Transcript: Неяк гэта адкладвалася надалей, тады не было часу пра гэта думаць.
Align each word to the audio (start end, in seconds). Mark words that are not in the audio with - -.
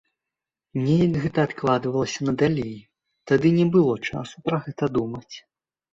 Неяк 0.85 1.13
гэта 1.25 1.39
адкладвалася 1.49 2.19
надалей, 2.29 2.73
тады 3.33 3.47
не 3.59 3.65
было 3.77 3.93
часу 4.11 4.35
пра 4.49 4.57
гэта 4.65 4.93
думаць. 5.01 5.35